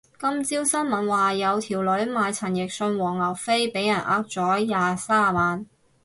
[0.19, 5.67] 今朝新聞話有條女買陳奕迅黃牛飛俾人呃咗廿三萬